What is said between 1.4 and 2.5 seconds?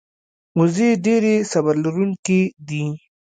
صبر لرونکې